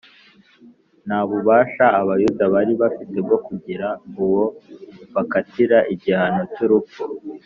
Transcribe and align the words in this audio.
Nta 1.05 1.19
bubasha 1.29 1.85
Abayuda 2.01 2.43
bari 2.53 2.73
bafite 2.81 3.17
bwo 3.25 3.37
kugira 3.45 3.87
uwo 4.23 4.43
bakatira 5.13 5.77
igihano 5.93 6.41
cy’urupfu, 6.55 7.01